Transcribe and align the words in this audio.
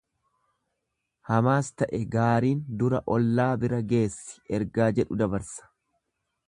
Hamaas 1.31 1.69
ta'e 1.81 1.99
gaariin 2.15 2.65
dura 2.81 3.03
ollaa 3.17 3.49
bira 3.65 3.81
geessi 3.95 4.41
ergaa 4.61 4.93
jedhu 5.01 5.21
dabarsa. 5.23 5.73